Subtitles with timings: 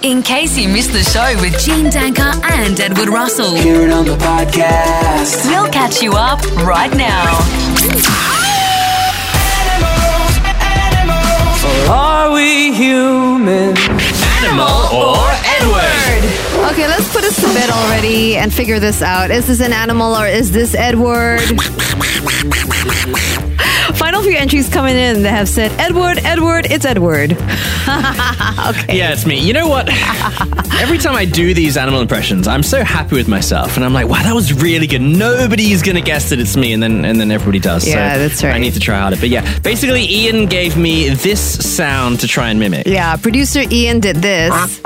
[0.00, 4.04] In case you missed the show with Jean Danker and Edward Russell, Hear it on
[4.04, 5.46] the podcast.
[5.46, 7.38] we'll catch you up right now.
[11.88, 13.76] Are we human?
[13.78, 16.24] Animal or Edward?
[16.72, 19.30] Okay, let's put this to bed already and figure this out.
[19.30, 21.38] Is this an animal or is this Edward?
[23.96, 27.36] Final few entries coming in that have said Edward, Edward, it's Edward.
[28.68, 28.96] okay.
[28.96, 29.38] Yeah, it's me.
[29.40, 29.88] You know what?
[30.80, 34.08] Every time I do these animal impressions, I'm so happy with myself, and I'm like,
[34.08, 37.30] "Wow, that was really good." Nobody's gonna guess that it's me, and then and then
[37.30, 37.86] everybody does.
[37.86, 38.54] Yeah, so that's right.
[38.54, 39.16] I need to try harder.
[39.16, 41.40] But yeah, basically, Ian gave me this
[41.74, 42.86] sound to try and mimic.
[42.86, 44.80] Yeah, producer Ian did this.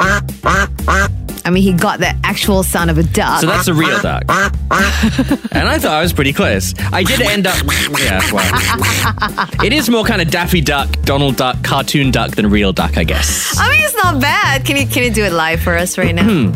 [1.46, 3.40] I mean, he got the actual sound of a duck.
[3.40, 4.24] So that's a real duck.
[4.28, 6.74] and I thought I was pretty close.
[6.92, 7.56] I did end up.
[8.00, 9.64] Yeah, well.
[9.64, 13.04] It is more kind of Daffy Duck, Donald Duck, cartoon duck than real duck, I
[13.04, 13.56] guess.
[13.56, 14.64] I mean, it's not bad.
[14.64, 16.24] Can you can you do it live for us right now?
[16.24, 16.52] Hmm.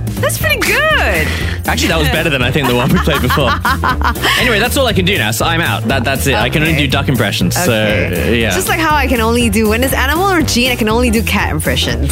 [0.20, 1.26] That's pretty good.
[1.66, 3.50] Actually, that was better than I think the one we played before.
[4.40, 5.82] anyway, that's all I can do now, so I'm out.
[5.84, 6.34] That, that's it.
[6.34, 6.84] I can only Okay.
[6.86, 7.54] do duck impressions.
[7.56, 8.40] So, Okay.
[8.40, 8.50] yeah.
[8.50, 11.10] Just like how I can only do when it's animal or Jean, I can only
[11.10, 12.10] do cat impressions.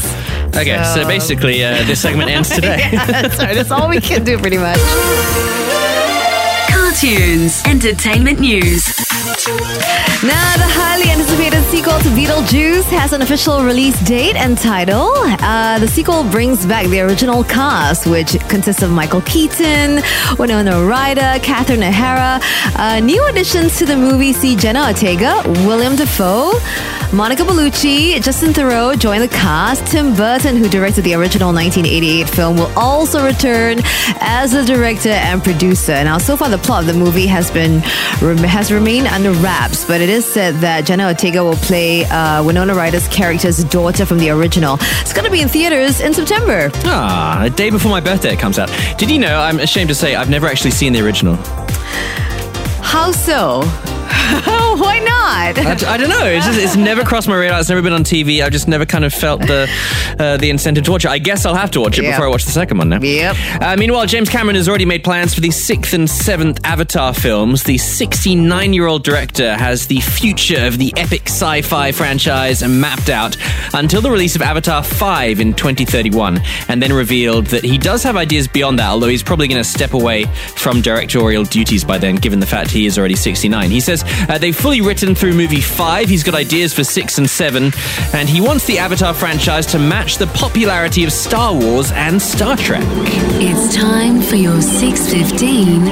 [0.57, 2.89] okay, so, so- basically, uh, this segment ends today.
[2.93, 3.55] yeah, that's right.
[3.55, 4.79] That's all we can do, pretty much.
[6.71, 8.85] Cartunes, entertainment news,
[9.45, 15.11] Now, the highly anticipated sequel to Beetlejuice has an official release date and title.
[15.17, 20.01] Uh, the sequel brings back the original cast, which consists of Michael Keaton,
[20.39, 22.39] Winona Ryder, Catherine O'Hara.
[22.77, 26.53] Uh, new additions to the movie see Jenna Ortega, William Dafoe,
[27.13, 29.85] Monica Bellucci, Justin Theroux join the cast.
[29.89, 33.81] Tim Burton, who directed the original 1988 film, will also return
[34.21, 35.93] as the director and producer.
[36.05, 40.01] Now, so far, the plot of the movie has been has remained under wraps, but
[40.01, 44.31] it is said that Jenna Ortega will play uh, Winona Ryder's character's daughter from the
[44.31, 44.79] original.
[45.01, 46.71] It's going to be in theaters in September.
[46.85, 48.71] Ah, a day before my birthday it comes out.
[48.99, 51.37] Did you know, I'm ashamed to say, I've never actually seen the original.
[52.83, 53.63] How so?
[54.83, 55.59] Why not?
[55.59, 56.25] I, I don't know.
[56.27, 57.61] It's, just, it's never crossed my radar.
[57.61, 58.43] It's never been on TV.
[58.43, 59.69] I've just never kind of felt the
[60.19, 61.11] uh, the incentive to watch it.
[61.11, 62.13] I guess I'll have to watch it Yeah.
[62.13, 63.01] before I watch the second one now.
[63.01, 63.37] Yep.
[63.61, 67.63] Uh, meanwhile, James Cameron has already made plans for the sixth and seventh Avatar films.
[67.65, 73.09] The 69 year old director has the future of the epic sci fi franchise mapped
[73.11, 73.37] out
[73.75, 78.17] until the release of Avatar 5 in 2031, and then revealed that he does have
[78.17, 80.25] ideas beyond that, although he's probably going to step away
[80.57, 83.71] from directorial duties by then, given the fact he is already 69.
[83.71, 87.29] He says uh, they've fully written through movie 5, he's got ideas for 6 and
[87.29, 87.73] 7,
[88.13, 92.57] and he wants the Avatar franchise to match the popularity of Star Wars and Star
[92.57, 92.83] Trek.
[93.41, 95.83] It's time for your 615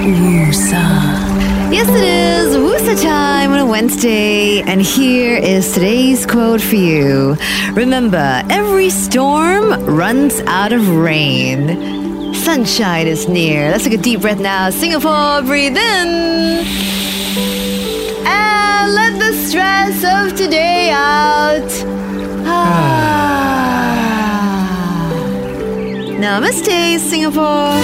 [0.00, 1.30] Woosa.
[1.72, 7.36] Yes, it is Woosa time on a Wednesday, and here is today's quote for you.
[7.74, 12.34] Remember, every storm runs out of rain.
[12.34, 13.70] Sunshine is near.
[13.70, 14.70] Let's take a deep breath now.
[14.70, 16.99] Singapore, breathe in.
[18.92, 21.70] Let the stress of today out.
[22.44, 23.20] Ah.
[26.18, 27.78] Namaste, Singapore.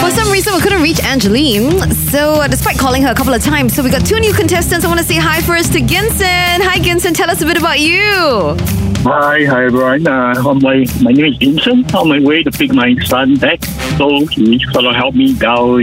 [0.00, 1.92] For some reason, we couldn't reach Angeline.
[2.10, 4.84] So, despite calling her a couple of times, so we got two new contestants.
[4.84, 6.26] I want to say hi first to Ginson.
[6.26, 7.14] Hi, Ginson.
[7.14, 8.91] Tell us a bit about you.
[9.04, 10.06] Hi, hi everyone.
[10.06, 11.92] Uh, on my my name is Vincent.
[11.94, 13.64] On my way to pick my son back,
[13.98, 15.82] so he sort of helped me down.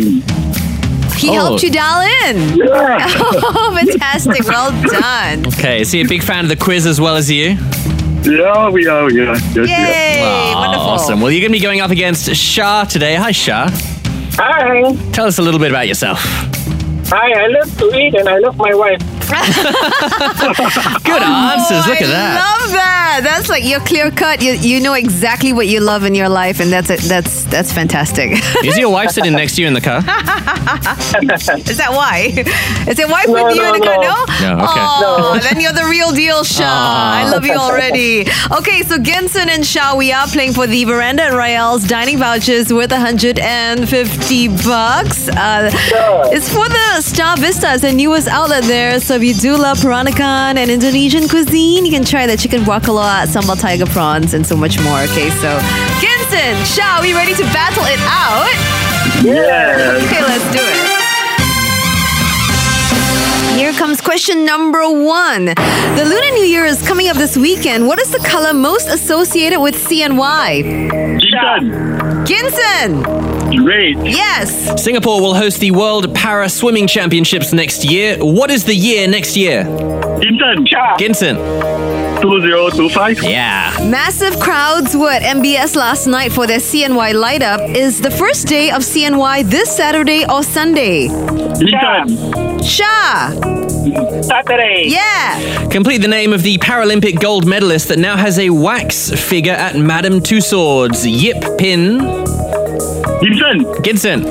[1.18, 1.33] He Oh.
[1.33, 2.57] helped you dial in.
[2.57, 2.98] Yeah,
[3.44, 4.48] Oh, fantastic.
[4.48, 5.45] Well done.
[5.48, 7.57] Okay, is he a big fan of the quiz as well as you?
[8.24, 9.12] yeah, we are.
[9.12, 9.65] Yeah, yes, Yay.
[9.68, 10.56] yeah.
[10.56, 10.86] Wonderful.
[10.88, 11.19] Awesome.
[11.22, 13.15] Well, you're going to be going up against Shah today.
[13.15, 13.69] Hi, Shah.
[14.36, 16.19] Hi, Tell us a little bit about yourself.
[17.10, 17.31] hi.
[17.33, 19.01] I love to eat and I love my wife.
[21.04, 21.86] Good answers.
[21.88, 22.60] Look I at that.
[22.62, 23.20] love that.
[23.24, 24.42] That's like you're clear cut.
[24.42, 27.02] You you know exactly what you love in your life, and that's it.
[27.02, 28.31] That's that's fantastic.
[28.64, 30.00] Is your wife sitting next to you in the car?
[30.00, 32.31] Is that why?
[32.88, 33.96] Is your wife No, with you no, in the car?
[33.98, 34.02] no.
[34.02, 34.56] No.
[34.56, 34.80] No, okay.
[34.80, 36.64] Oh, then you're the real deal, Shah.
[36.66, 38.22] I love you already.
[38.52, 42.72] Okay, so Genson and Shah, we are playing for the Veranda at Royale's dining vouchers
[42.74, 45.28] worth 150 bucks.
[45.30, 45.70] Uh,
[46.32, 49.00] it's for the Star Vista, it's the newest outlet there.
[49.00, 53.25] So if you do love Peranakan and Indonesian cuisine, you can try the chicken guacala,
[53.27, 55.00] sambal tiger prawns, and so much more.
[55.00, 55.60] Okay, so
[56.00, 58.48] Genson, Shah, are we ready to battle it out?
[59.21, 60.00] Yeah.
[60.06, 61.00] Okay, let's do it.
[63.60, 65.45] Here comes question number one.
[65.45, 67.88] The Lunar New Year is coming up this weekend.
[67.88, 70.89] What is the color most associated with CNY?
[71.19, 72.25] Jintan.
[72.25, 73.29] Ginson!
[73.66, 74.08] Red.
[74.08, 74.82] Yes!
[74.82, 78.18] Singapore will host the World Para Swimming Championships next year.
[78.18, 79.64] What is the year next year?
[79.64, 80.66] Jintan.
[80.98, 81.36] Ginson.
[82.22, 83.24] 2025.
[83.24, 83.76] Yeah.
[83.90, 87.62] Massive crowds were at MBS last night for their CNY light up.
[87.62, 91.08] Is the first day of CNY this Saturday or Sunday?
[91.08, 92.64] Jintan.
[92.64, 93.32] Sha!
[94.22, 94.86] Saturday.
[94.88, 95.68] Yeah!
[95.70, 99.76] Complete the name of the Paralympic gold medalist that now has a wax figure at
[99.76, 101.06] Madame Tussauds.
[101.10, 102.00] Yip Pin
[103.22, 103.84] Jintan.
[103.84, 104.24] Ginson.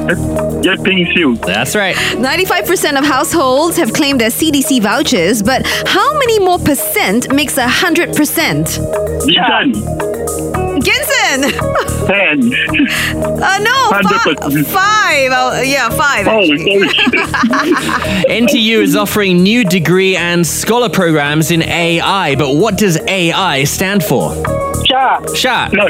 [0.62, 1.37] Yep, Pin Xiu.
[1.37, 1.94] That's right.
[1.97, 7.67] 95% of households have claimed their CDC vouchers, but how many more percent makes a
[7.67, 8.15] 100%?
[9.26, 9.75] Jintan.
[10.82, 11.50] Ginson!
[12.06, 12.53] 10.
[13.38, 15.31] Uh, no, fi- five.
[15.32, 16.26] Oh, yeah, five.
[16.26, 16.41] Oh,
[18.29, 24.03] NTU is offering new degree and scholar programs in AI, but what does AI stand
[24.03, 24.35] for?
[24.87, 25.69] Sha, Sha.
[25.73, 25.87] no.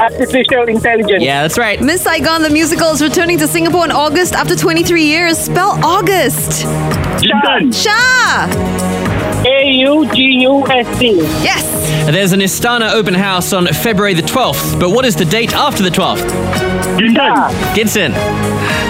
[0.00, 1.22] Artificial intelligence.
[1.22, 1.80] Yeah, that's right.
[1.80, 5.38] Miss Saigon, the musical, is returning to Singapore in August after 23 years.
[5.38, 6.64] Spell August.
[7.22, 7.74] Jintan.
[7.74, 8.46] Sha!
[9.46, 11.16] A U G U S T.
[11.42, 11.64] Yes!
[12.06, 15.82] There's an Istana open house on February the 12th, but what is the date after
[15.82, 16.28] the 12th?
[16.98, 17.74] Jintan.
[17.74, 18.12] Ginson.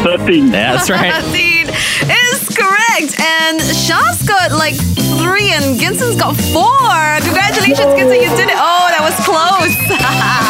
[0.02, 0.46] 13.
[0.49, 1.12] Yeah, that's right.
[1.25, 3.20] 13 is correct.
[3.20, 4.75] And Shah's got like
[5.20, 7.20] three and Ginson's got four.
[7.25, 8.56] Congratulations, Ginson, you did it.
[8.56, 9.75] Oh, that was close.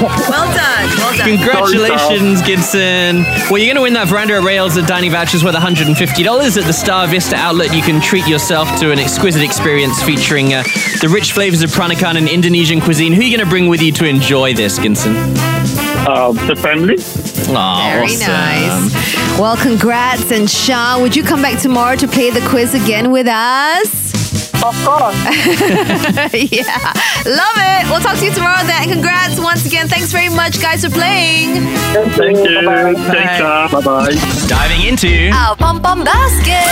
[0.00, 0.88] well done.
[0.98, 1.28] Well done.
[1.28, 3.22] Congratulations, Gibson.
[3.50, 6.64] Well, you're going to win that veranda at Rails at dining vouchers worth $150 at
[6.64, 7.74] the Star Vista outlet.
[7.74, 10.62] You can treat yourself to an exquisite experience featuring uh,
[11.00, 13.12] the rich flavors of Peranakan and Indonesian cuisine.
[13.12, 15.14] Who are you going to bring with you to enjoy this, Ginson?
[16.06, 16.96] Um, the family.
[17.56, 18.28] Aw, Very awesome.
[18.28, 19.38] nice.
[19.38, 20.30] Well, congrats.
[20.30, 24.03] And Shah, would you come back tomorrow to play the quiz again with us?
[24.64, 25.14] Of course.
[26.32, 26.92] yeah.
[27.28, 27.90] Love it.
[27.90, 28.88] We'll talk to you tomorrow then.
[28.88, 29.88] Congrats once again.
[29.88, 31.66] Thanks very much, guys, for playing.
[32.16, 32.64] Thank you.
[32.64, 32.94] Bye-bye.
[33.12, 34.48] Thanks, uh, bye-bye.
[34.48, 35.30] Diving into.
[35.34, 36.64] Our pom pom basket.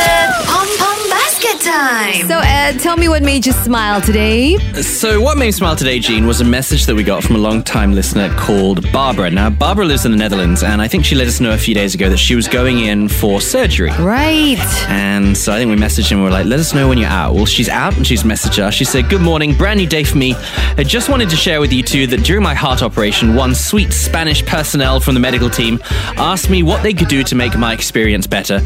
[0.48, 2.26] Pom pom basket time.
[2.26, 4.56] So, Ed, tell me what made you smile today.
[4.82, 7.38] So, what made me smile today, Jean, was a message that we got from a
[7.38, 9.30] long-time listener called Barbara.
[9.30, 11.74] Now, Barbara lives in the Netherlands, and I think she let us know a few
[11.74, 13.90] days ago that she was going in for surgery.
[13.98, 14.58] Right.
[14.88, 16.18] And so I think we messaged him.
[16.18, 17.34] And we were like, let us know when you're out.
[17.34, 18.74] Well, she's out and she's messaged us.
[18.74, 20.34] She said, Good morning, brand new day for me.
[20.76, 23.92] I just wanted to share with you two that during my heart operation, one sweet
[23.92, 25.80] Spanish personnel from the medical team
[26.16, 28.60] asked me what they could do to make my experience better.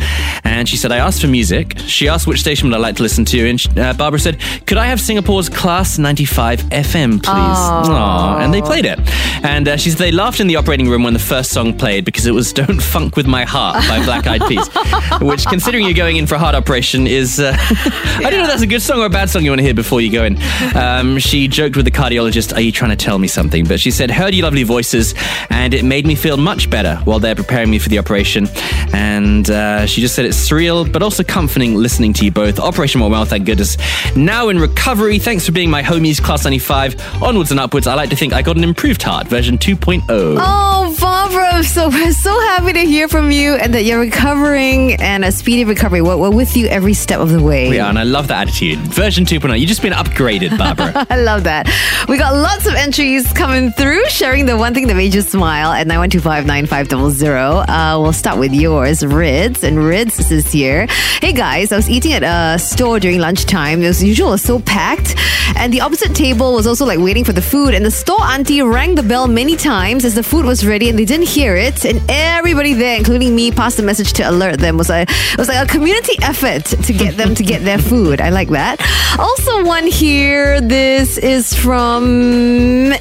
[0.45, 1.79] And she said, I asked for music.
[1.79, 3.37] She asked which station would I like to listen to.
[3.37, 3.47] you.
[3.47, 7.29] And uh, Barbara said, Could I have Singapore's Class 95 FM, please?
[7.29, 8.39] Aw.
[8.39, 8.99] And they played it.
[9.45, 12.05] And uh, she said, They laughed in the operating room when the first song played
[12.05, 14.69] because it was Don't Phunk With My Heart by Black Eyed Peas.
[15.21, 17.41] which, considering you're going in for a heart operation, is.
[17.41, 19.61] Uh, I don't know if that's a good song or a bad song you want
[19.61, 20.39] to hear before you go in.
[20.75, 23.67] Um, she joked with the cardiologist, Are you trying to tell me something?
[23.67, 25.15] But she said, Heard your lovely voices,
[25.51, 28.47] and it made me feel much better while they're preparing me for the operation.
[28.93, 32.56] And uh, she just said, It's surreal, but also comforting listening to you both.
[32.59, 33.77] Operation went well, thank goodness.
[34.17, 37.23] Now in recovery, thanks for being my homies, Class 95.
[37.23, 40.03] Onwards and upwards, I like to think I got an improved heart, version 2.0.
[40.09, 44.93] Oh, Barbara, I'm so, we're so happy to hear from you and that you're recovering
[45.01, 46.03] and a speedy recovery.
[46.03, 47.75] We're, we're with you every step of the way.
[47.75, 48.79] Yeah, and I love that attitude.
[48.79, 49.59] Version 2.0.
[49.59, 51.07] You've just been upgraded, Barbara.
[51.11, 51.67] I love that.
[52.09, 55.73] We got lots of entries coming through, sharing the one thing that made you smile
[55.73, 57.65] at 91259500.
[57.69, 59.65] Uh, we'll start with yours, Rids.
[59.65, 60.87] And Rids is here.
[61.21, 63.83] Hey guys, I was eating at a store during lunchtime.
[63.83, 65.17] As usual, it was so packed.
[65.57, 67.75] And the opposite table was also like waiting for the food.
[67.75, 70.99] And the store auntie rang the bell many times as the food was ready and
[70.99, 71.85] they didn't hear it.
[71.85, 74.77] And everybody there, including me, passed a message to alert them.
[74.77, 77.79] It was, a, it was like a community effort to get them to get their
[77.79, 78.21] food.
[78.21, 78.81] I like that.
[79.19, 80.61] Also, one here.
[80.61, 82.93] This is from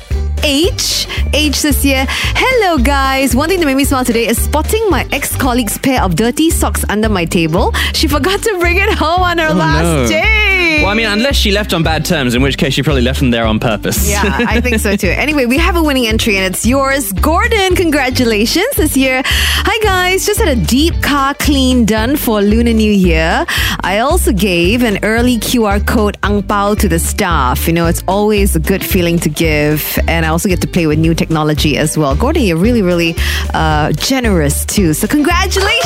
[0.44, 1.08] H.
[1.34, 3.36] H says here, Hello guys.
[3.36, 6.50] One thing that made me smile today is spotting my ex colleague's pair of dirty
[6.50, 7.74] socks under my table.
[7.94, 10.08] She forgot to bring it home on her oh, last no.
[10.08, 10.45] day.
[10.82, 13.20] Well, I mean, unless she left on bad terms, in which case she probably left
[13.20, 14.10] them there on purpose.
[14.10, 15.08] Yeah, I think so too.
[15.08, 17.12] Anyway, we have a winning entry and it's yours.
[17.14, 19.22] Gordon, congratulations this year.
[19.26, 23.46] Hi guys, just had a deep car clean done for Lunar New Year.
[23.82, 27.68] I also gave an early QR code ang pao to the staff.
[27.68, 29.98] You know, it's always a good feeling to give.
[30.08, 32.16] And I also get to play with new technology as well.
[32.16, 33.16] Gordon, you're really, really
[33.54, 34.94] uh, generous too.
[34.94, 35.76] So congratulations!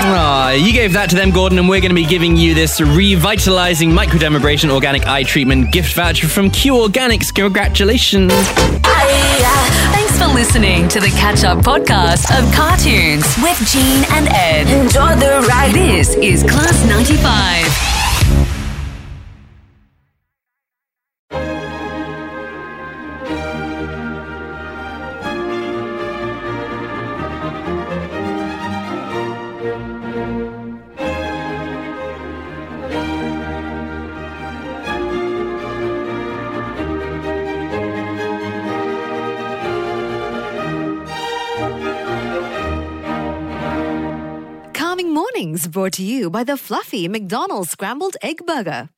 [0.00, 2.80] Aw, you gave that to them, Gordon, and we're going to be giving you this
[3.38, 7.32] revitalizing microdermabrasion organic eye treatment gift voucher from Q Organics.
[7.32, 8.32] Congratulations.
[9.92, 14.66] Thanks for listening to the Catch Up podcast of Cartunes with Jean and Ed.
[14.66, 15.72] Enjoy the ride.
[15.72, 17.87] This is Class 95.
[45.68, 48.88] Brought to you by the fluffy McDonald's Scrambled Egg Burger.